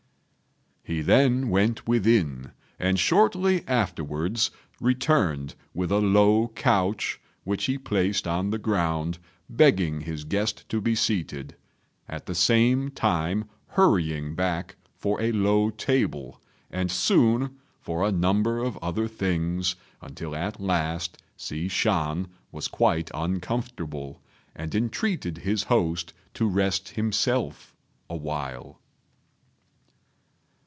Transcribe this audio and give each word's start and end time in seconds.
He 0.83 1.01
then 1.01 1.49
went 1.49 1.87
within, 1.87 2.51
and 2.77 2.99
shortly 2.99 3.63
afterwards 3.65 4.51
returned 4.81 5.55
with 5.73 5.89
a 5.89 5.99
low 5.99 6.49
couch, 6.49 7.21
which 7.45 7.65
he 7.65 7.77
placed 7.77 8.27
on 8.27 8.49
the 8.49 8.57
ground, 8.57 9.17
begging 9.47 10.01
his 10.01 10.23
guest 10.25 10.67
to 10.69 10.81
be 10.81 10.93
seated, 10.95 11.55
at 12.09 12.25
the 12.25 12.35
same 12.35 12.89
time 12.89 13.45
hurrying 13.67 14.35
back 14.35 14.75
for 14.97 15.21
a 15.21 15.31
low 15.31 15.69
table, 15.69 16.41
and 16.69 16.91
soon 16.91 17.57
for 17.79 18.03
a 18.05 18.11
number 18.11 18.57
of 18.59 18.75
other 18.79 19.07
things, 19.07 19.75
until 20.01 20.35
at 20.35 20.59
last 20.59 21.21
Hsi 21.37 21.67
Shan 21.69 22.27
was 22.51 22.67
quite 22.67 23.09
uncomfortable, 23.13 24.19
and 24.55 24.73
entreated 24.75 25.37
his 25.37 25.63
host 25.65 26.11
to 26.33 26.49
rest 26.49 26.89
himself 26.89 27.75
awhile. 28.09 28.79